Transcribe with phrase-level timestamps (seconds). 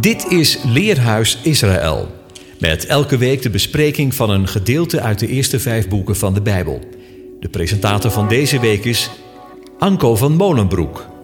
[0.00, 2.08] Dit is Leerhuis Israël.
[2.58, 6.42] Met elke week de bespreking van een gedeelte uit de eerste vijf boeken van de
[6.42, 6.80] Bijbel.
[7.40, 9.10] De presentator van deze week is
[9.78, 11.17] Anko van Molenbroek.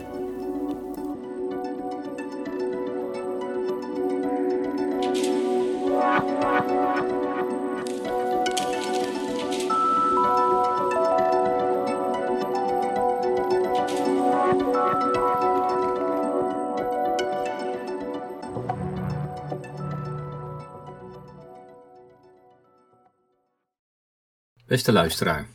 [24.74, 25.48] Beste luisteraar,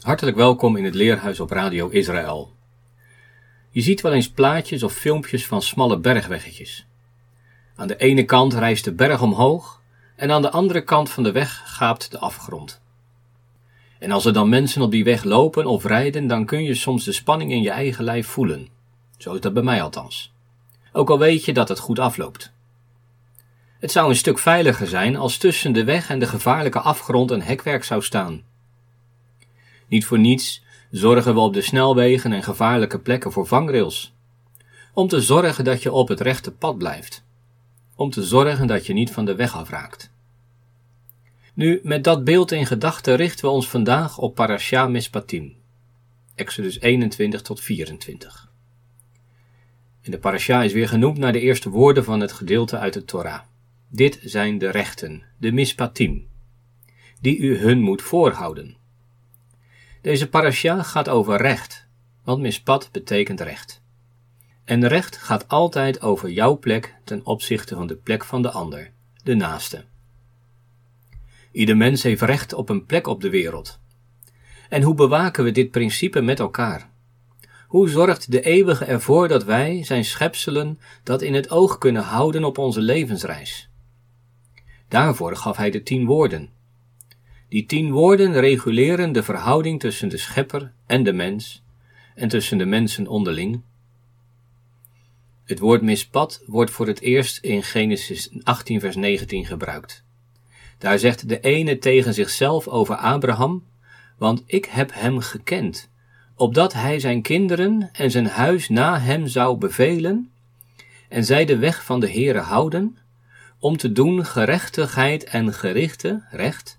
[0.00, 2.52] hartelijk welkom in het Leerhuis op Radio Israël.
[3.70, 6.86] Je ziet wel eens plaatjes of filmpjes van smalle bergweggetjes.
[7.74, 9.82] Aan de ene kant rijst de berg omhoog
[10.14, 12.80] en aan de andere kant van de weg gaapt de afgrond.
[13.98, 17.04] En als er dan mensen op die weg lopen of rijden, dan kun je soms
[17.04, 18.68] de spanning in je eigen lijf voelen.
[19.16, 20.32] Zo is dat bij mij althans.
[20.92, 22.52] Ook al weet je dat het goed afloopt.
[23.86, 27.42] Het zou een stuk veiliger zijn als tussen de weg en de gevaarlijke afgrond een
[27.42, 28.42] hekwerk zou staan.
[29.88, 34.14] Niet voor niets zorgen we op de snelwegen en gevaarlijke plekken voor vangrails.
[34.92, 37.24] Om te zorgen dat je op het rechte pad blijft.
[37.94, 40.10] Om te zorgen dat je niet van de weg afraakt.
[41.54, 45.56] Nu, met dat beeld in gedachten richten we ons vandaag op Parasha Mispatim.
[46.34, 48.50] Exodus 21 tot 24.
[50.02, 53.04] En de parasha is weer genoemd naar de eerste woorden van het gedeelte uit de
[53.04, 53.40] Torah.
[53.88, 56.28] Dit zijn de rechten, de mispatim,
[57.20, 58.76] die u hun moet voorhouden.
[60.02, 61.86] Deze parasha gaat over recht,
[62.24, 63.82] want mispat betekent recht.
[64.64, 68.90] En recht gaat altijd over jouw plek ten opzichte van de plek van de ander,
[69.22, 69.84] de naaste.
[71.52, 73.78] Ieder mens heeft recht op een plek op de wereld.
[74.68, 76.90] En hoe bewaken we dit principe met elkaar?
[77.66, 82.44] Hoe zorgt de eeuwige ervoor dat wij, zijn schepselen, dat in het oog kunnen houden
[82.44, 83.70] op onze levensreis?
[84.88, 86.50] Daarvoor gaf hij de tien woorden.
[87.48, 91.62] Die tien woorden reguleren de verhouding tussen de schepper en de mens
[92.14, 93.60] en tussen de mensen onderling.
[95.44, 100.04] Het woord mispat wordt voor het eerst in Genesis 18 vers 19 gebruikt.
[100.78, 103.64] Daar zegt de ene tegen zichzelf over Abraham,
[104.18, 105.90] want ik heb hem gekend,
[106.34, 110.30] opdat hij zijn kinderen en zijn huis na hem zou bevelen,
[111.08, 112.98] en zij de weg van de Heere houden,
[113.58, 116.78] om te doen gerechtigheid en gerichte, recht,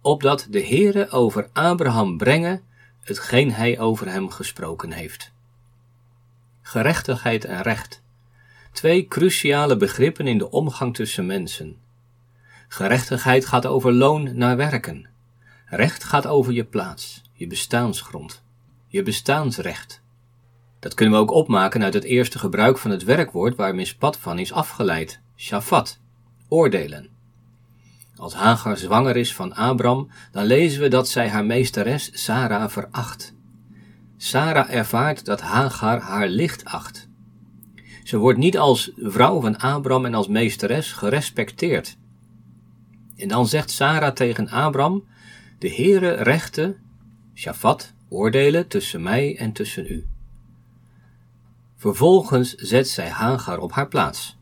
[0.00, 2.62] opdat de Heere over Abraham brengen
[3.00, 5.32] hetgeen hij over hem gesproken heeft.
[6.62, 8.02] Gerechtigheid en recht.
[8.72, 11.76] Twee cruciale begrippen in de omgang tussen mensen.
[12.68, 15.08] Gerechtigheid gaat over loon naar werken.
[15.66, 18.42] Recht gaat over je plaats, je bestaansgrond,
[18.86, 20.02] je bestaansrecht.
[20.78, 24.38] Dat kunnen we ook opmaken uit het eerste gebruik van het werkwoord waar mispat van
[24.38, 25.98] is afgeleid, Shafat,
[26.48, 27.08] oordelen.
[28.16, 33.34] Als Hagar zwanger is van Abram, dan lezen we dat zij haar meesteres Sarah veracht.
[34.16, 37.08] Sarah ervaart dat Hagar haar licht acht.
[38.04, 41.96] Ze wordt niet als vrouw van Abram en als meesteres gerespecteerd.
[43.16, 45.04] En dan zegt Sarah tegen Abram,
[45.58, 46.76] de Heere rechte,
[47.34, 50.06] Shafat, oordelen tussen mij en tussen u.
[51.76, 54.38] Vervolgens zet zij Hagar op haar plaats.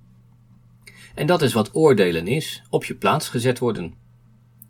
[1.19, 3.95] En dat is wat oordelen is, op je plaats gezet worden.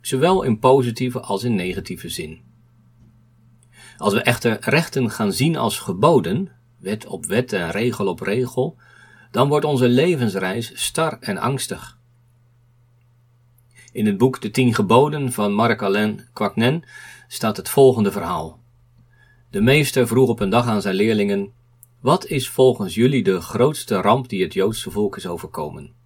[0.01, 2.41] Zowel in positieve als in negatieve zin.
[3.97, 8.75] Als we echter rechten gaan zien als geboden, wet op wet en regel op regel,
[9.31, 11.97] dan wordt onze levensreis star en angstig.
[13.91, 16.83] In het boek De Tien Geboden van Marc-Alain Quacnen
[17.27, 18.59] staat het volgende verhaal.
[19.49, 21.51] De meester vroeg op een dag aan zijn leerlingen:
[21.99, 25.97] Wat is volgens jullie de grootste ramp die het Joodse volk is overkomen?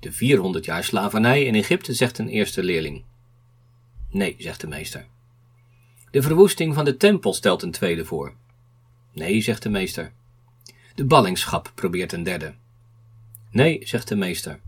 [0.00, 3.04] De 400 jaar slavernij in Egypte, zegt een eerste leerling.
[4.10, 5.06] Nee, zegt de meester.
[6.10, 8.34] De verwoesting van de tempel stelt een tweede voor.
[9.12, 10.12] Nee, zegt de meester.
[10.94, 12.54] De ballingschap probeert een derde.
[13.50, 14.60] Nee, zegt de meester.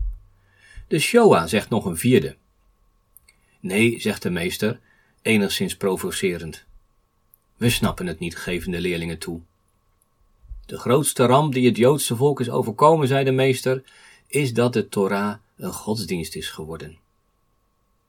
[0.87, 2.35] De Shoah zegt nog een vierde.
[3.59, 4.79] Nee, zegt de meester,
[5.21, 6.65] enigszins provocerend.
[7.57, 9.41] We snappen het niet, geven de leerlingen toe.
[10.65, 13.83] De grootste ramp die het Joodse volk is overkomen, zei de meester,
[14.33, 16.97] is dat de Torah een godsdienst is geworden.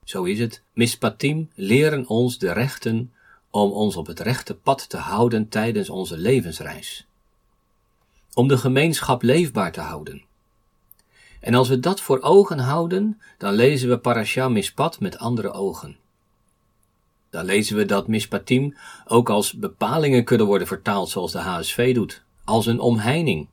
[0.04, 0.62] Zo is het.
[0.72, 3.12] Mispatim leren ons de rechten
[3.50, 7.06] om ons op het rechte pad te houden tijdens onze levensreis.
[8.34, 10.22] Om de gemeenschap leefbaar te houden.
[11.40, 15.96] En als we dat voor ogen houden, dan lezen we Parasha Mispat met andere ogen.
[17.30, 22.22] Dan lezen we dat Mispatim ook als bepalingen kunnen worden vertaald zoals de HSV doet,
[22.44, 23.48] als een omheining,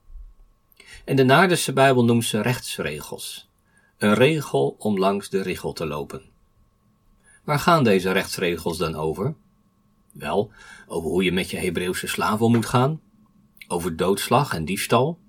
[1.05, 3.49] En de Naardense Bijbel noemt ze rechtsregels.
[3.97, 6.21] Een regel om langs de richel te lopen.
[7.43, 9.35] Waar gaan deze rechtsregels dan over?
[10.13, 10.51] Wel,
[10.87, 13.01] over hoe je met je Hebreeuwse slaaf moet gaan,
[13.67, 15.19] over doodslag en diefstal,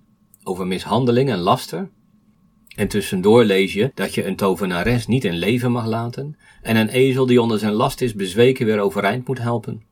[0.43, 1.91] over mishandeling en laster.
[2.77, 6.89] En tussendoor lees je dat je een tovenares niet in leven mag laten en een
[6.89, 9.83] ezel die onder zijn last is bezweken weer overeind moet helpen.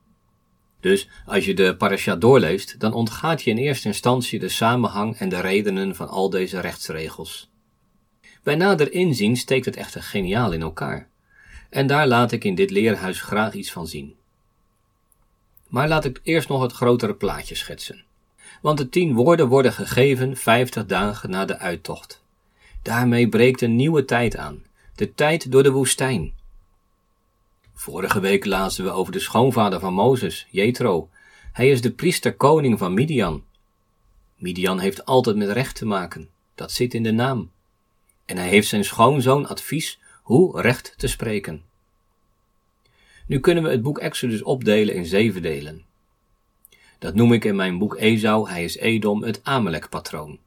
[0.81, 5.29] Dus als je de parasha doorleest, dan ontgaat je in eerste instantie de samenhang en
[5.29, 7.49] de redenen van al deze rechtsregels.
[8.43, 11.07] Bij nader inzien steekt het echter geniaal in elkaar.
[11.69, 14.15] En daar laat ik in dit leerhuis graag iets van zien.
[15.67, 18.03] Maar laat ik eerst nog het grotere plaatje schetsen.
[18.61, 22.23] Want de tien woorden worden gegeven vijftig dagen na de uittocht.
[22.81, 24.63] Daarmee breekt een nieuwe tijd aan,
[24.95, 26.33] de tijd door de woestijn.
[27.81, 31.09] Vorige week lazen we over de schoonvader van Mozes, Jethro.
[31.51, 33.43] Hij is de priesterkoning van Midian.
[34.35, 37.51] Midian heeft altijd met recht te maken, dat zit in de naam.
[38.25, 41.63] En hij heeft zijn schoonzoon advies hoe recht te spreken.
[43.27, 45.85] Nu kunnen we het boek Exodus opdelen in zeven delen.
[46.99, 50.39] Dat noem ik in mijn boek Ezou, hij is Edom, het Amalek-patroon.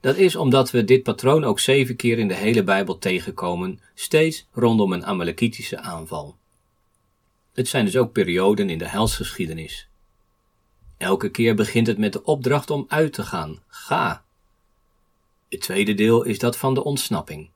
[0.00, 4.46] Dat is omdat we dit patroon ook zeven keer in de hele Bijbel tegenkomen, steeds
[4.52, 6.38] rondom een Amalekitische aanval.
[7.52, 9.88] Het zijn dus ook perioden in de helsgeschiedenis.
[10.96, 13.62] Elke keer begint het met de opdracht om uit te gaan.
[13.66, 14.24] Ga.
[15.48, 17.50] Het tweede deel is dat van de ontsnapping,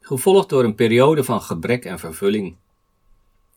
[0.00, 2.56] gevolgd door een periode van gebrek en vervulling.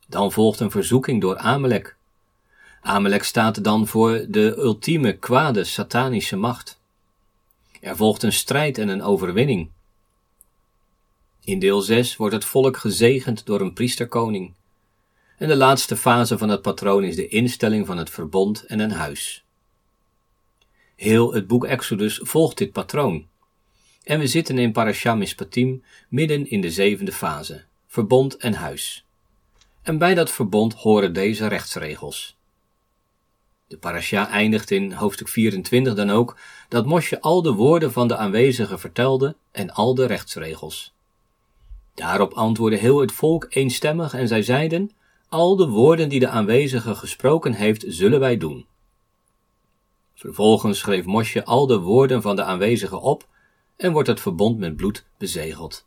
[0.08, 1.96] Dan volgt een verzoeking door Amalek.
[2.82, 6.80] Amalek staat dan voor de ultieme kwade satanische macht.
[7.82, 9.70] Er volgt een strijd en een overwinning.
[11.44, 14.54] In deel 6 wordt het volk gezegend door een priesterkoning.
[15.40, 18.92] En de laatste fase van het patroon is de instelling van het verbond en een
[18.92, 19.44] huis.
[20.96, 23.28] Heel het boek Exodus volgt dit patroon.
[24.04, 29.06] En we zitten in Parashah Mishpatim midden in de zevende fase, verbond en huis.
[29.82, 32.38] En bij dat verbond horen deze rechtsregels.
[33.68, 36.38] De parasha eindigt in hoofdstuk 24 dan ook
[36.70, 40.94] dat Mosje al de woorden van de aanwezigen vertelde en al de rechtsregels.
[41.94, 44.92] Daarop antwoordde heel het volk eenstemmig en zij zeiden,
[45.30, 48.66] al de woorden die de aanwezige gesproken heeft, zullen wij doen.
[50.14, 53.28] Vervolgens schreef Mosje al de woorden van de aanwezigen op
[53.76, 55.86] en wordt het verbond met bloed bezegeld.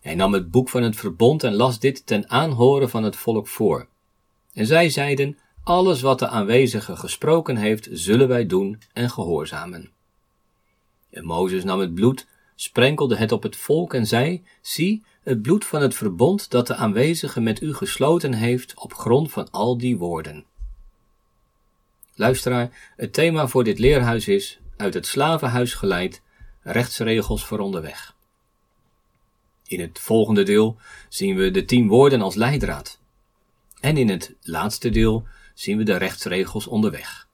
[0.00, 3.48] Hij nam het boek van het verbond en las dit ten aanhoren van het volk
[3.48, 3.88] voor.
[4.52, 9.90] En zij zeiden, alles wat de aanwezige gesproken heeft, zullen wij doen en gehoorzamen.
[11.10, 15.64] En Mozes nam het bloed, sprenkelde het op het volk en zei, zie, het bloed
[15.64, 19.96] van het verbond dat de aanwezige met u gesloten heeft op grond van al die
[19.96, 20.44] woorden.
[22.14, 26.22] Luisteraar, het thema voor dit leerhuis is, uit het slavenhuis geleid,
[26.62, 28.16] rechtsregels voor onderweg.
[29.66, 30.76] In het volgende deel
[31.08, 32.98] zien we de tien woorden als leidraad.
[33.80, 37.27] En in het laatste deel zien we de rechtsregels onderweg.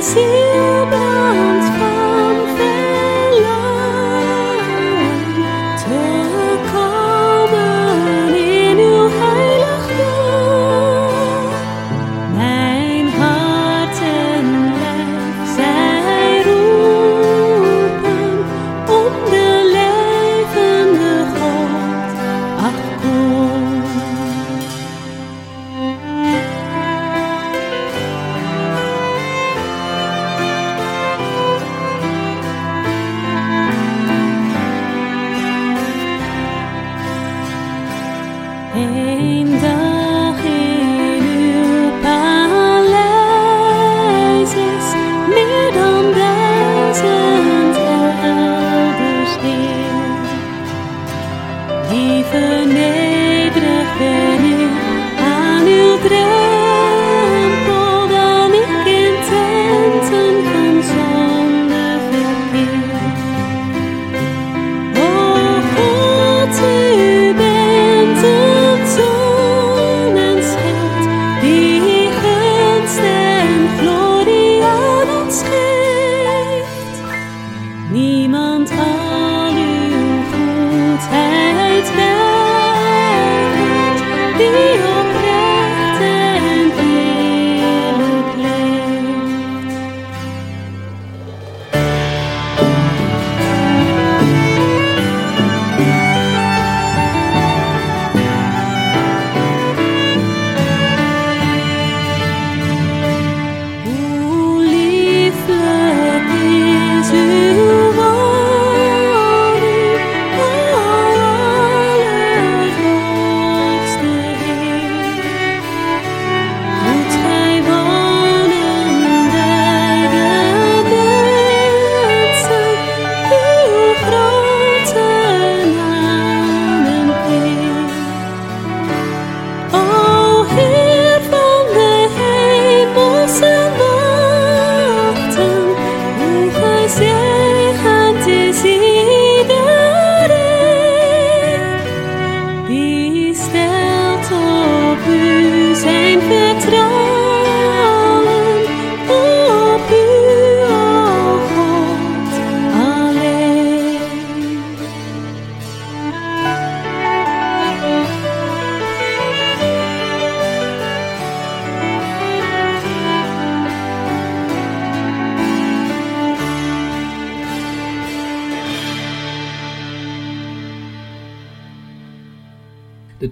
[0.00, 0.86] Xíu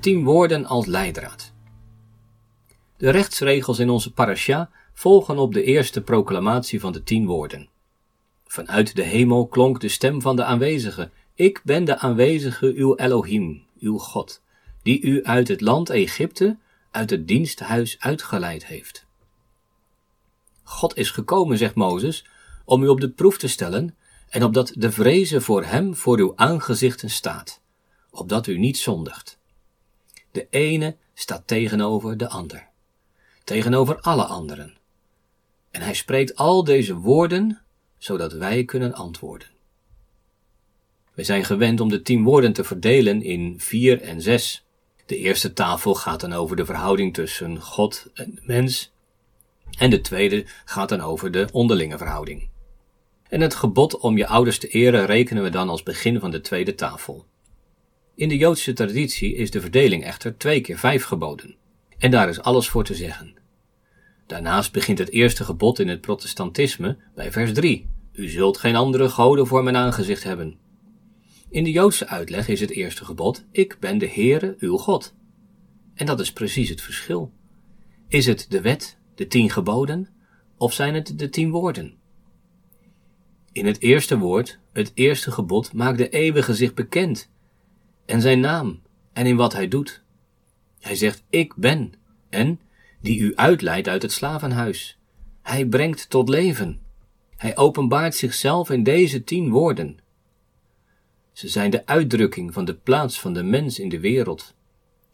[0.04, 1.52] tien woorden als leidraad.
[2.96, 7.68] De rechtsregels in onze parasha volgen op de eerste proclamatie van de tien woorden.
[8.46, 11.10] Vanuit de hemel klonk de stem van de aanwezige.
[11.34, 14.42] Ik ben de aanwezige uw Elohim, uw God,
[14.82, 16.58] die u uit het land Egypte,
[16.90, 19.06] uit het diensthuis uitgeleid heeft.
[20.62, 22.26] God is gekomen, zegt Mozes,
[22.64, 23.96] om u op de proef te stellen
[24.28, 27.60] en opdat de vrezen voor hem voor uw aangezichten staat,
[28.10, 29.42] opdat u niet zondigt.
[30.34, 32.68] De ene staat tegenover de ander,
[33.44, 34.76] tegenover alle anderen.
[35.70, 37.60] En hij spreekt al deze woorden,
[37.98, 39.48] zodat wij kunnen antwoorden.
[41.12, 44.64] We zijn gewend om de tien woorden te verdelen in vier en zes.
[45.06, 48.92] De eerste tafel gaat dan over de verhouding tussen God en mens.
[49.78, 52.48] En de tweede gaat dan over de onderlinge verhouding.
[53.28, 56.40] En het gebod om je ouders te eren rekenen we dan als begin van de
[56.40, 57.26] tweede tafel.
[58.16, 61.56] In de Joodse traditie is de verdeling echter twee keer vijf geboden.
[61.98, 63.34] En daar is alles voor te zeggen.
[64.26, 67.88] Daarnaast begint het eerste gebod in het protestantisme bij vers 3.
[68.12, 70.58] U zult geen andere goden voor mijn aangezicht hebben.
[71.48, 75.14] In de Joodse uitleg is het eerste gebod: Ik ben de Heere, uw God.
[75.94, 77.32] En dat is precies het verschil.
[78.08, 80.08] Is het de wet, de tien geboden,
[80.56, 81.94] of zijn het de tien woorden?
[83.52, 87.32] In het eerste woord, het eerste gebod, maakt de eeuwige zich bekend
[88.06, 88.82] en zijn naam
[89.12, 90.02] en in wat hij doet.
[90.80, 91.92] Hij zegt, ik ben,
[92.30, 92.60] en
[93.00, 94.98] die u uitleidt uit het slavenhuis.
[95.42, 96.80] Hij brengt tot leven.
[97.36, 99.98] Hij openbaart zichzelf in deze tien woorden.
[101.32, 104.54] Ze zijn de uitdrukking van de plaats van de mens in de wereld.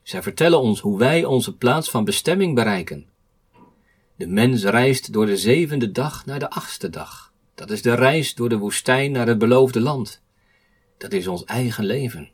[0.02, 3.09] Zij vertellen ons hoe wij onze plaats van bestemming bereiken.
[4.16, 7.32] De mens reist door de zevende dag naar de achtste dag.
[7.54, 10.23] Dat is de reis door de woestijn naar het beloofde land.
[10.99, 12.30] Dat is ons eigen leven.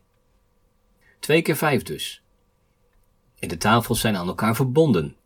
[1.19, 2.23] Twee keer vijf dus.
[3.39, 5.17] En de tafels zijn aan elkaar verbonden.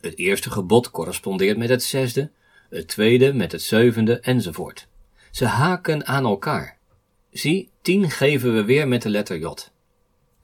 [0.00, 2.30] Het eerste gebod correspondeert met het zesde,
[2.70, 4.88] het tweede met het zevende enzovoort.
[5.30, 6.78] Ze haken aan elkaar.
[7.30, 9.54] Zie, tien geven we weer met de letter J.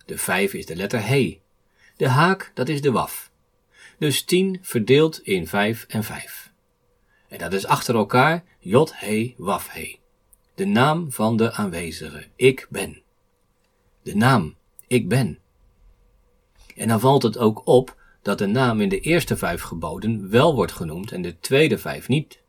[0.06, 1.40] De vijf is de letter He.
[1.96, 3.30] De haak, dat is de waf.
[3.98, 6.52] Dus tien verdeeld in vijf en vijf.
[7.28, 9.98] En dat is achter elkaar J, He, Waf, He.
[10.54, 12.26] De naam van de aanwezige.
[12.36, 13.02] Ik ben.
[14.02, 14.56] De naam
[14.92, 15.38] ik ben.
[16.76, 20.54] En dan valt het ook op dat de naam in de eerste vijf geboden wel
[20.54, 22.40] wordt genoemd en de tweede vijf niet.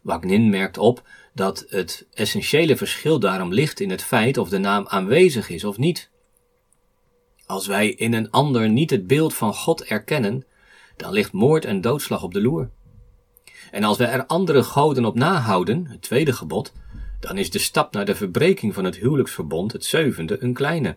[0.00, 4.86] Wagnin merkt op dat het essentiële verschil daarom ligt in het feit of de naam
[4.86, 6.10] aanwezig is of niet.
[7.46, 10.44] Als wij in een ander niet het beeld van God erkennen,
[10.96, 12.70] dan ligt moord en doodslag op de loer.
[13.70, 16.72] En als wij er andere goden op nahouden, het tweede gebod,
[17.20, 20.96] dan is de stap naar de verbreking van het huwelijksverbond, het zevende, een kleine.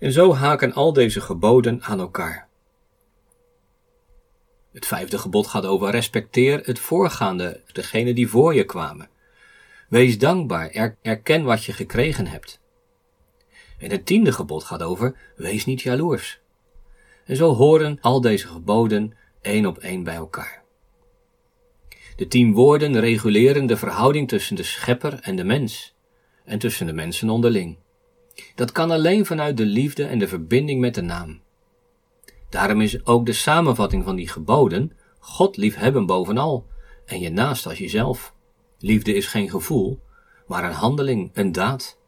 [0.00, 2.48] En zo haken al deze geboden aan elkaar.
[4.72, 9.08] Het vijfde gebod gaat over respecteer het voorgaande, degene die voor je kwamen.
[9.88, 12.60] Wees dankbaar, erken wat je gekregen hebt.
[13.78, 16.40] En het tiende gebod gaat over wees niet jaloers.
[17.24, 20.62] En zo horen al deze geboden één op één bij elkaar.
[22.16, 25.94] De tien woorden reguleren de verhouding tussen de schepper en de mens,
[26.44, 27.78] en tussen de mensen onderling.
[28.54, 31.40] Dat kan alleen vanuit de liefde en de verbinding met de naam.
[32.48, 36.66] Daarom is ook de samenvatting van die geboden God liefhebben bovenal
[37.04, 38.34] en je naast als jezelf.
[38.78, 40.00] Liefde is geen gevoel,
[40.46, 41.98] maar een handeling, een daad.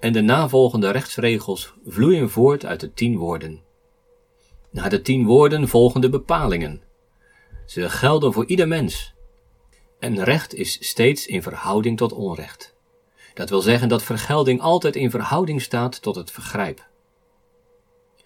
[0.00, 3.62] En de navolgende rechtsregels vloeien voort uit de tien woorden.
[4.70, 6.82] Na de tien woorden volgen de bepalingen.
[7.66, 9.14] Ze gelden voor ieder mens.
[9.98, 12.76] En recht is steeds in verhouding tot onrecht.
[13.38, 16.86] Dat wil zeggen dat vergelding altijd in verhouding staat tot het vergrijp.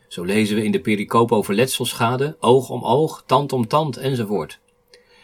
[0.09, 4.61] Zo lezen we in de pericoop over letselschade, oog om oog, tand om tand enzovoort.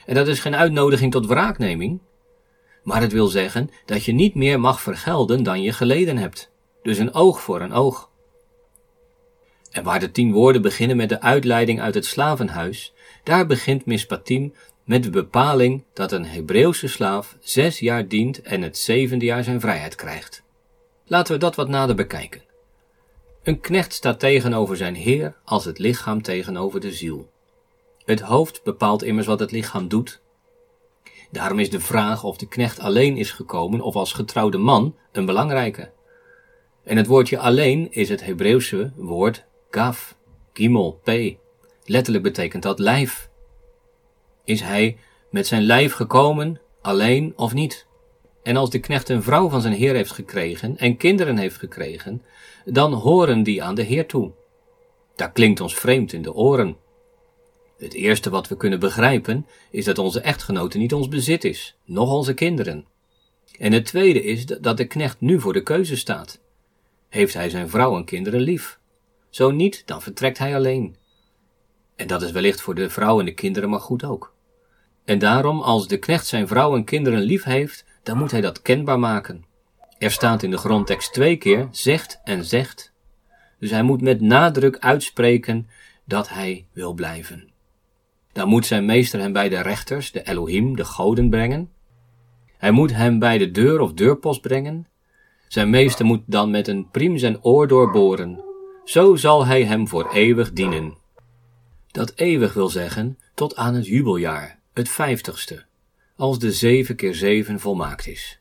[0.06, 1.98] En dat is geen uitnodiging tot wraakneming,
[2.82, 6.50] maar het wil zeggen dat je niet meer mag vergelden dan je geleden hebt.
[6.82, 8.10] Dus een oog voor een oog.
[9.70, 12.92] En waar de tien woorden beginnen met de uitleiding uit het slavenhuis,
[13.22, 14.54] daar begint Mispatim
[14.88, 19.60] met de bepaling dat een Hebreeuwse slaaf zes jaar dient en het zevende jaar zijn
[19.60, 20.42] vrijheid krijgt.
[21.04, 22.42] Laten we dat wat nader bekijken.
[23.42, 27.30] Een knecht staat tegenover zijn heer als het lichaam tegenover de ziel.
[28.04, 30.20] Het hoofd bepaalt immers wat het lichaam doet.
[31.30, 35.26] Daarom is de vraag of de knecht alleen is gekomen of als getrouwde man een
[35.26, 35.90] belangrijke.
[36.84, 40.16] En het woordje alleen is het Hebreeuwse woord gaf,
[40.52, 41.10] gimel, p.
[41.84, 43.27] Letterlijk betekent dat lijf.
[44.48, 44.96] Is hij
[45.30, 47.86] met zijn lijf gekomen, alleen of niet?
[48.42, 52.22] En als de knecht een vrouw van zijn heer heeft gekregen en kinderen heeft gekregen,
[52.64, 54.32] dan horen die aan de heer toe.
[55.16, 56.76] Dat klinkt ons vreemd in de oren.
[57.78, 62.12] Het eerste wat we kunnen begrijpen is dat onze echtgenote niet ons bezit is, noch
[62.12, 62.86] onze kinderen.
[63.58, 66.40] En het tweede is dat de knecht nu voor de keuze staat.
[67.08, 68.78] Heeft hij zijn vrouw en kinderen lief?
[69.30, 70.96] Zo niet, dan vertrekt hij alleen.
[71.96, 74.36] En dat is wellicht voor de vrouw en de kinderen maar goed ook.
[75.08, 78.62] En daarom, als de knecht zijn vrouw en kinderen lief heeft, dan moet hij dat
[78.62, 79.44] kenbaar maken.
[79.98, 82.92] Er staat in de grondtekst twee keer zegt en zegt.
[83.58, 85.68] Dus hij moet met nadruk uitspreken
[86.04, 87.50] dat hij wil blijven.
[88.32, 91.70] Dan moet zijn meester hem bij de rechters, de Elohim, de goden brengen.
[92.56, 94.86] Hij moet hem bij de deur of deurpost brengen.
[95.46, 98.44] Zijn meester moet dan met een priem zijn oor doorboren.
[98.84, 100.96] Zo zal hij hem voor eeuwig dienen.
[101.90, 105.64] Dat eeuwig wil zeggen tot aan het jubeljaar, het vijftigste,
[106.16, 108.38] als de zeven keer zeven volmaakt is.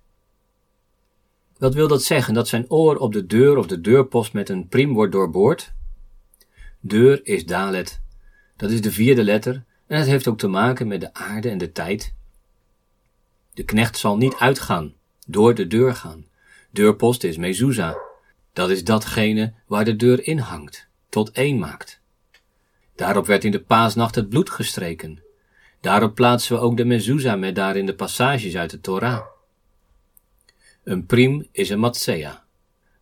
[1.57, 2.33] Wat wil dat zeggen?
[2.33, 5.73] Dat zijn oor op de deur of de deurpost met een priem wordt doorboord?
[6.79, 8.01] Deur is dalet.
[8.55, 11.57] Dat is de vierde letter en het heeft ook te maken met de aarde en
[11.57, 12.13] de tijd.
[13.53, 14.93] De knecht zal niet uitgaan,
[15.27, 16.25] door de deur gaan.
[16.71, 17.95] Deurpost is mezuzah.
[18.53, 22.01] Dat is datgene waar de deur in hangt, tot één maakt.
[22.95, 25.25] Daarop werd in de paasnacht het bloed gestreken.
[25.81, 29.25] Daarop plaatsen we ook de mezuzah met daarin de passages uit de Torah.
[30.83, 32.43] Een priem is een matsea,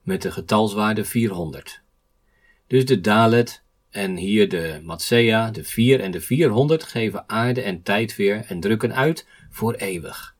[0.01, 1.81] met de getalswaarde 400.
[2.67, 7.83] Dus de dalet en hier de Matsea, de 4 en de 400 geven aarde en
[7.83, 10.35] tijd weer en drukken uit voor eeuwig.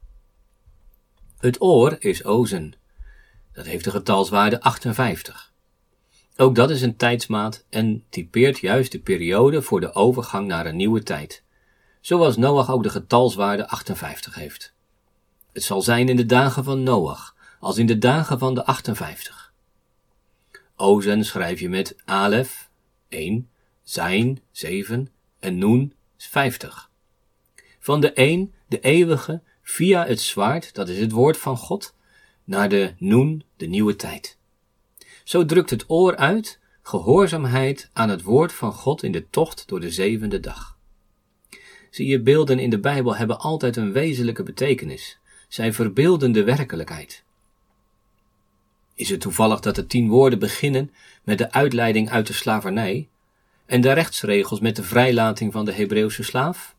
[1.37, 2.73] Het oor is ozen.
[3.53, 5.53] Dat heeft de getalswaarde 58.
[6.37, 10.75] Ook dat is een tijdsmaat en typeert juist de periode voor de overgang naar een
[10.75, 11.43] nieuwe tijd.
[12.05, 14.73] Zoals Noach ook de getalswaarde 58 heeft.
[15.51, 19.53] Het zal zijn in de dagen van Noach, als in de dagen van de 58.
[20.75, 22.69] Ozen schrijf je met Alef,
[23.09, 23.49] 1,
[23.83, 26.89] zijn 7 en Noen 50.
[27.79, 31.95] Van de een, de eeuwige, via het zwaard, dat is het woord van God,
[32.43, 34.37] naar de Noen, de nieuwe tijd.
[35.23, 39.79] Zo drukt het oor uit gehoorzaamheid aan het woord van God in de tocht door
[39.79, 40.74] de zevende dag.
[41.95, 45.17] Zie je, beelden in de Bijbel hebben altijd een wezenlijke betekenis.
[45.47, 47.23] Zij verbeelden de werkelijkheid.
[48.93, 50.91] Is het toevallig dat de tien woorden beginnen
[51.23, 53.08] met de uitleiding uit de slavernij
[53.65, 56.75] en de rechtsregels met de vrijlating van de Hebreeuwse slaaf?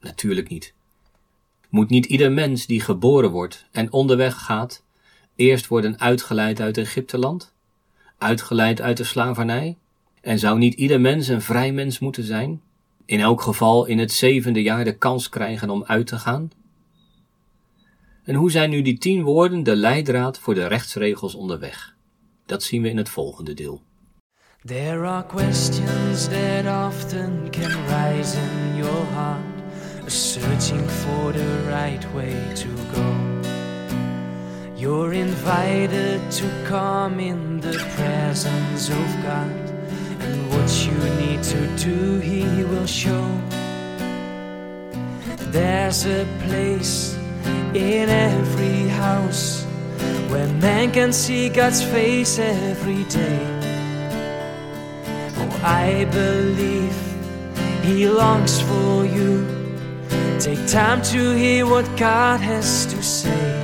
[0.00, 0.74] Natuurlijk niet.
[1.68, 4.82] Moet niet ieder mens die geboren wordt en onderweg gaat,
[5.36, 7.52] eerst worden uitgeleid uit Egypteland?
[8.18, 9.76] Uitgeleid uit de slavernij?
[10.20, 12.60] En zou niet ieder mens een vrij mens moeten zijn?
[13.04, 16.50] In elk geval in het zevende jaar de kans krijgen om uit te gaan?
[18.24, 21.96] En hoe zijn nu die tien woorden de leidraad voor de rechtsregels onderweg?
[22.46, 23.82] Dat zien we in het volgende deel.
[24.64, 29.42] There are questions that often can rise in your heart,
[30.06, 33.22] searching for the right way to go.
[34.76, 39.71] You're invited to come in the presence of God,
[40.22, 43.26] and what you need to do, He will show.
[45.50, 47.14] There's a place
[47.74, 49.64] in every house
[50.30, 53.40] where man can see God's face every day.
[55.36, 56.96] Oh, I believe
[57.82, 59.46] He longs for you.
[60.40, 63.62] Take time to hear what God has to say.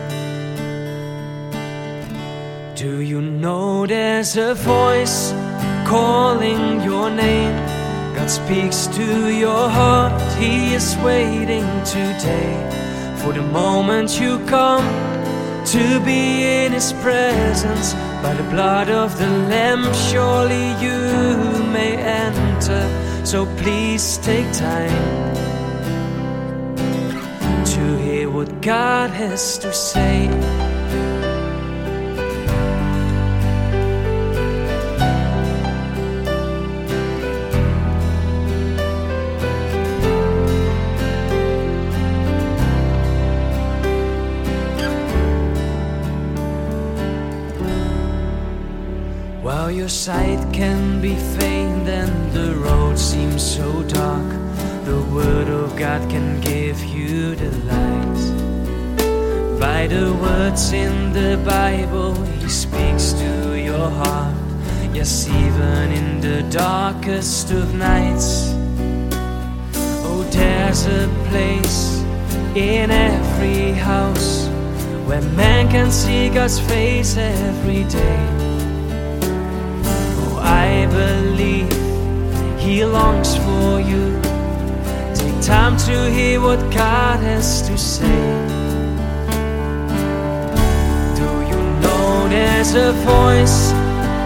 [2.76, 5.32] Do you know there's a voice
[5.88, 7.56] calling your name?
[8.14, 12.52] God speaks to your heart, He is waiting today
[13.20, 14.86] for the moment you come
[15.64, 17.94] to be in His presence.
[18.22, 21.00] By the blood of the Lamb, surely you
[21.72, 22.84] may enter.
[23.24, 25.34] So please take time
[27.64, 30.28] to hear what God has to say.
[49.88, 54.28] Sight can be faint and the road seems so dark,
[54.84, 59.58] the Word of God can give you the light.
[59.58, 64.36] By the words in the Bible, He speaks to your heart.
[64.92, 68.52] Yes, even in the darkest of nights.
[70.04, 72.02] Oh, there's a place
[72.54, 74.48] in every house
[75.06, 78.47] where man can see God's face every day.
[80.90, 81.72] Believe
[82.58, 84.20] He longs for you.
[85.14, 88.22] Take time to hear what God has to say.
[91.20, 93.72] Do you know there's a voice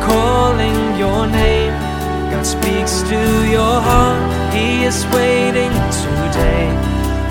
[0.09, 1.72] calling your name?
[2.31, 3.20] God speaks to
[3.51, 4.55] your heart.
[4.55, 5.72] He is waiting
[6.05, 6.66] today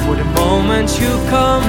[0.04, 1.64] for the moment you come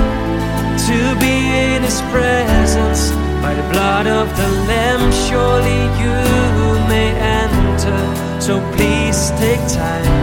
[0.88, 3.11] to be in His presence.
[3.42, 6.22] By the blood of the Lamb, surely you.
[8.43, 10.22] So please take time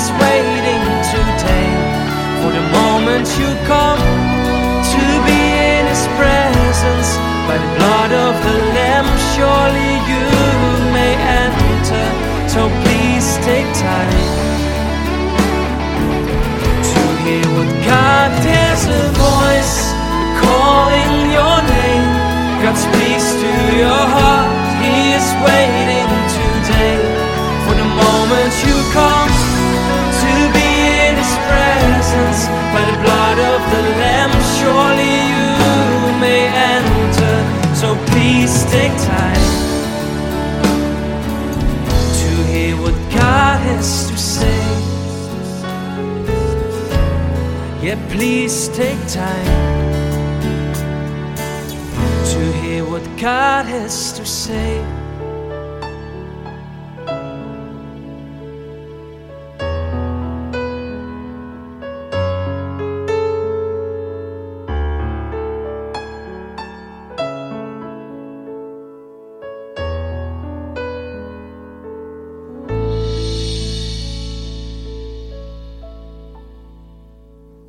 [0.00, 1.70] Is waiting today
[2.40, 5.40] for the moment you come to be
[5.76, 7.10] in His presence.
[7.46, 10.24] By the blood of the Lamb, surely you
[10.96, 12.06] may enter.
[12.48, 14.30] So please take time
[16.92, 19.19] to hear what God has
[34.00, 36.42] Lamb, surely you may
[36.74, 37.36] enter.
[37.74, 39.46] So please take time
[42.20, 44.60] to hear what God has to say.
[47.82, 49.46] Yeah, please take time
[52.32, 54.99] to hear what God has to say.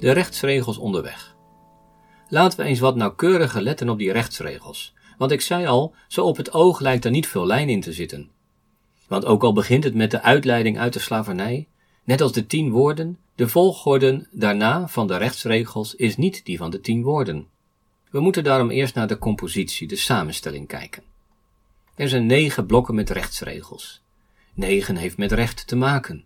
[0.02, 1.36] De rechtsregels onderweg.
[2.28, 4.94] Laten we eens wat nauwkeuriger letten op die rechtsregels.
[5.18, 7.94] Want ik zei al, zo op het oog lijkt er niet veel lijn in te
[7.94, 8.30] zitten.
[9.08, 11.68] Want ook al begint het met de uitleiding uit de slavernij,
[12.04, 16.70] net als de tien woorden, de volgorde daarna van de rechtsregels is niet die van
[16.70, 17.48] de tien woorden.
[18.10, 21.04] We moeten daarom eerst naar de compositie, de samenstelling kijken.
[21.96, 24.02] Er zijn negen blokken met rechtsregels.
[24.54, 26.26] Negen heeft met recht te maken.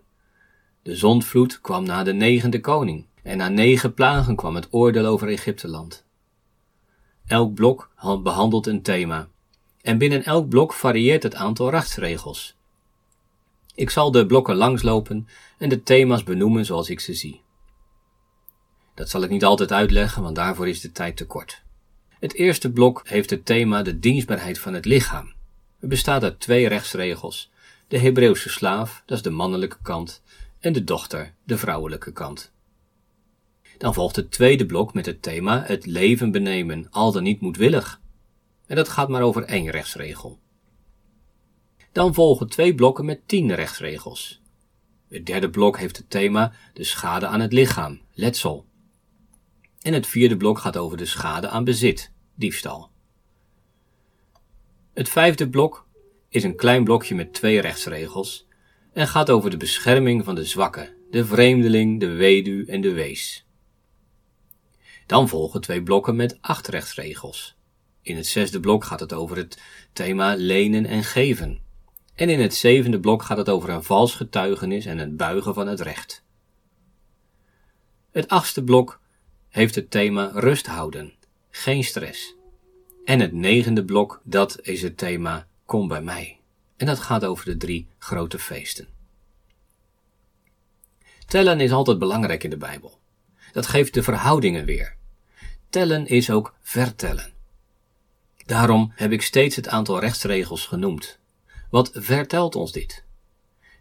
[0.84, 5.28] De zondvloed kwam na de negende koning, en na negen plagen kwam het oordeel over
[5.28, 6.06] Egypteland.
[7.26, 7.92] Elk blok
[8.24, 9.28] behandelt een thema,
[9.82, 12.56] en binnen elk blok varieert het aantal rechtsregels.
[13.76, 17.42] Ik zal de blokken langslopen en de thema's benoemen zoals ik ze zie.
[18.94, 21.64] Dat zal ik niet altijd uitleggen, want daarvoor is de tijd te kort.
[22.20, 25.34] Het eerste blok heeft het thema de dienstbaarheid van het lichaam.
[25.80, 27.52] Het bestaat uit twee rechtsregels.
[27.88, 30.22] de Hebreeuwse slaaf, dat is de mannelijke kant,
[30.60, 32.54] en de dochter, de vrouwelijke kant.
[33.78, 38.02] Dan volgt het tweede blok met het thema het leven benemen, al dan niet moedwillig.
[38.68, 40.40] En dat gaat maar over één rechtsregel.
[41.92, 44.42] Dan volgen twee blokken met tien rechtsregels.
[45.10, 48.66] Het derde blok heeft het thema de schade aan het lichaam, letsel.
[49.82, 52.90] En het vierde blok gaat over de schade aan bezit, diefstal.
[54.94, 55.88] Het vijfde blok
[56.30, 58.48] is een klein blokje met twee rechtsregels
[58.94, 63.45] en gaat over de bescherming van de zwakke, de vreemdeling, de weduw en de wees.
[65.06, 67.56] Dan volgen twee blokken met acht rechtsregels.
[68.02, 69.62] In het zesde blok gaat het over het
[69.94, 71.60] thema lenen en geven.
[72.15, 75.68] En in het zevende blok gaat het over een vals getuigenis en het buigen van
[75.68, 76.24] het recht.
[78.12, 79.00] Het achtste blok
[79.50, 81.13] heeft het thema rust houden,
[81.50, 82.36] geen stress.
[83.06, 86.39] En het negende blok, dat is het thema kom bij mij.
[86.78, 88.88] En dat gaat over de drie grote feesten.
[91.26, 93.00] Tellen is altijd belangrijk in de Bijbel.
[93.56, 94.96] Dat geeft de verhoudingen weer.
[95.70, 97.34] Tellen is ook vertellen.
[98.46, 101.20] Daarom heb ik steeds het aantal rechtsregels genoemd.
[101.70, 103.04] Wat vertelt ons dit?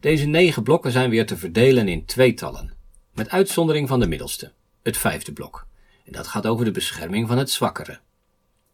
[0.01, 2.75] Deze negen blokken zijn weer te verdelen in tweetallen,
[3.13, 5.67] met uitzondering van de middelste, het vijfde blok.
[6.05, 8.01] En dat gaat over de bescherming van het zwakkere.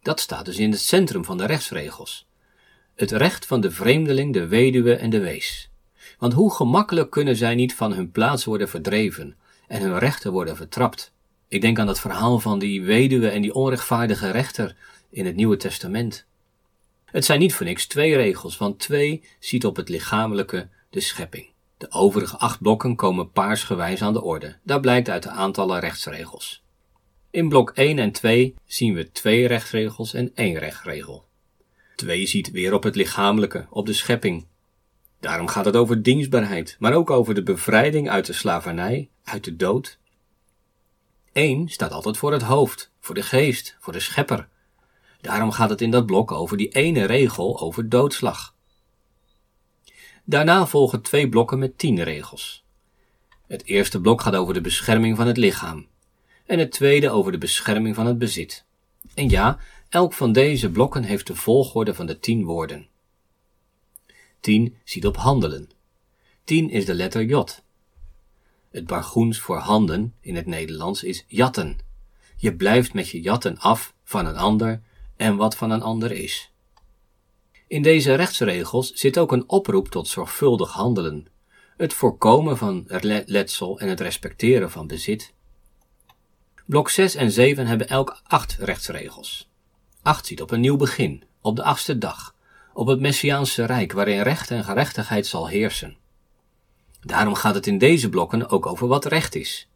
[0.03, 2.29] Dat staat dus in het centrum van de rechtsregels.
[2.95, 5.71] Het recht van de vreemdeling, de weduwe en de wees.
[6.19, 9.37] Want hoe gemakkelijk kunnen zij niet van hun plaats worden verdreven
[9.71, 11.13] en hun rechten worden vertrapt?
[11.49, 14.77] Ik denk aan dat verhaal van die weduwe en die onrechtvaardige rechter
[15.11, 16.27] in het Nieuwe Testament.
[17.05, 21.47] Het zijn niet voor niks twee regels, want twee ziet op het lichamelijke de schepping.
[21.77, 24.57] De overige acht blokken komen paarsgewijs aan de orde.
[24.63, 26.63] Dat blijkt uit de aantallen rechtsregels.
[27.31, 31.25] In blok 1 en 2 zien we twee rechtsregels en één rechtregel.
[31.97, 34.47] 2 ziet weer op het lichamelijke, op de schepping.
[35.21, 39.57] Daarom gaat het over dienstbaarheid, maar ook over de bevrijding uit de slavernij, uit de
[39.57, 39.99] dood.
[41.33, 44.49] 1 staat altijd voor het hoofd, voor de geest, voor de schepper.
[45.21, 48.55] Daarom gaat het in dat blok over die ene regel over doodslag.
[50.25, 52.65] Daarna volgen twee blokken met tien regels.
[53.47, 55.87] Het eerste blok gaat over de bescherming van het lichaam
[56.47, 58.65] en het tweede over de bescherming van het bezit.
[59.15, 62.89] En ja, elk van deze blokken heeft de volgorde van de tien woorden.
[64.41, 65.71] Tien ziet op handelen.
[66.45, 67.45] Tien is de letter J.
[68.71, 71.79] Het bargoens voor handen in het Nederlands is jatten.
[72.37, 74.83] Je blijft met je jatten af van een ander
[75.17, 76.53] en wat van een ander is.
[77.67, 81.27] In deze rechtsregels zit ook een oproep tot zorgvuldig handelen,
[81.77, 82.85] het voorkomen van
[83.27, 85.33] letsel en het respecteren van bezit.
[86.67, 89.51] Blok 6 en 7 hebben elk acht rechtsregels.
[90.03, 92.35] 8 ziet op een nieuw begin, op de achtste dag,
[92.75, 95.97] op het Messiaanse Rijk waarin recht en gerechtigheid zal heersen.
[97.01, 99.69] Daarom gaat het in deze blokken ook over wat recht is.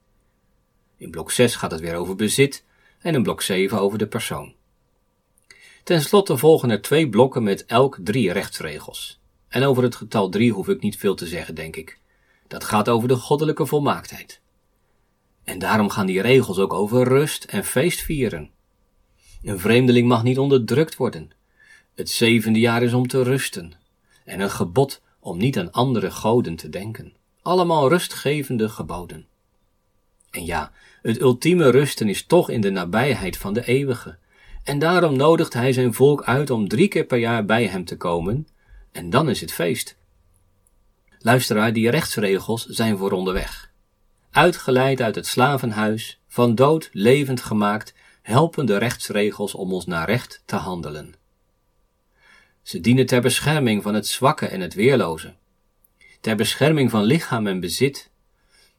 [0.97, 2.65] In blok 6 gaat het weer over bezit
[2.99, 4.55] en in blok 7 over de persoon.
[5.85, 9.21] Ten slotte volgen er twee blokken met elk drie rechtsregels.
[9.49, 11.99] En over het getal drie hoef ik niet veel te zeggen, denk ik.
[12.49, 14.41] Dat gaat over de goddelijke volmaaktheid.
[15.45, 18.51] En daarom gaan die regels ook over rust en feest vieren.
[19.43, 21.31] Een vreemdeling mag niet onderdrukt worden.
[21.95, 23.73] Het zevende jaar is om te rusten.
[24.25, 27.13] En een gebod om niet aan andere goden te denken.
[27.43, 29.27] Allemaal rustgevende geboden.
[30.31, 34.19] En ja, het ultieme rusten is toch in de nabijheid van de eeuwige.
[34.63, 37.97] En daarom nodigt hij zijn volk uit om drie keer per jaar bij hem te
[37.97, 38.49] komen,
[38.93, 39.97] en dan is het feest.
[41.19, 43.73] Luisteraar, die rechtsregels zijn voor onderweg.
[44.31, 50.43] Uitgeleid uit het slavenhuis, van dood levend gemaakt, helpen de rechtsregels om ons naar recht
[50.45, 51.15] te handelen.
[52.65, 55.35] Ze dienen ter bescherming van het zwakke en het weerloze,
[56.21, 58.11] ter bescherming van lichaam en bezit,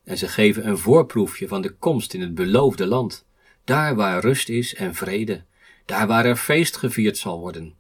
[0.04, 3.26] en ze geven een voorproefje van de komst in het beloofde land,
[3.63, 5.43] daar waar rust is en vrede,
[5.86, 7.76] daar waar er feest gevierd zal worden.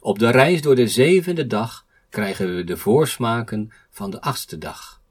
[0.00, 5.02] Op de reis door de zevende dag krijgen we de voorsmaken van de achtste dag.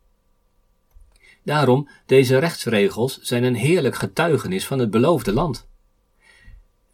[1.44, 5.69] Daarom, deze rechtsregels zijn een heerlijk getuigenis van het beloofde land.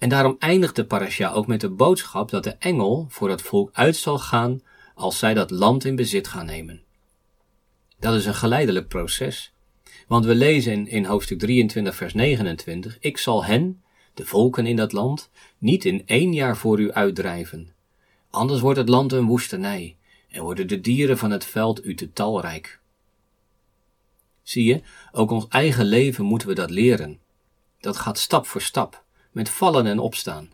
[0.06, 3.70] En daarom eindigt de parasha ook met de boodschap dat de engel voor het volk
[3.74, 4.62] uit zal gaan
[4.96, 6.82] als zij dat land in bezit gaan nemen.
[8.00, 9.54] Dat is een geleidelijk proces.
[10.08, 13.82] Want we lezen in, in hoofdstuk 23, vers 29: Ik zal hen,
[14.14, 17.74] de volken in dat land, niet in één jaar voor u uitdrijven.
[18.30, 19.98] Anders wordt het land een woestenij
[20.30, 22.80] en worden de dieren van het veld u te talrijk.
[24.44, 27.20] Zie je, ook ons eigen leven moeten we dat leren.
[27.80, 29.05] Dat gaat stap voor stap,
[29.36, 30.52] met vallen en opstaan.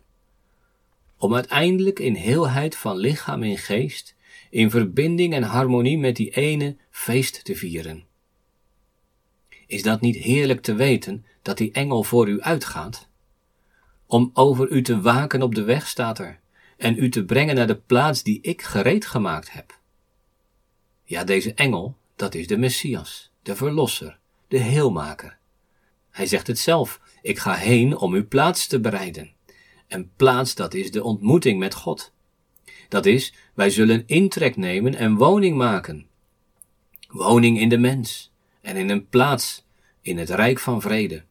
[1.16, 4.14] Om uiteindelijk in heelheid van lichaam en geest
[4.50, 8.04] in verbinding en harmonie met die ene feest te vieren.
[9.66, 13.08] Is dat niet heerlijk te weten dat die engel voor u uitgaat?
[14.06, 16.40] Om over u te waken op de weg staat er,
[16.76, 19.78] en u te brengen naar de plaats die ik gereed gemaakt heb.
[21.04, 24.18] Ja, deze engel, dat is de Messias, de Verlosser,
[24.48, 25.38] de Heelmaker.
[26.10, 29.30] Hij zegt het zelf, ik ga heen om uw plaats te bereiden.
[29.86, 32.12] En plaats, dat is de ontmoeting met God.
[32.88, 36.06] Dat is, wij zullen intrek nemen en woning maken.
[37.08, 39.66] Woning in de mens en in een plaats
[40.00, 41.24] in het rijk van vrede.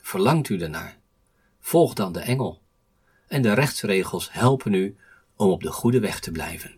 [0.00, 0.98] Verlangt u daarnaar?
[1.60, 2.60] Volg dan de engel.
[3.26, 4.96] En de rechtsregels helpen u
[5.36, 6.77] om op de goede weg te blijven.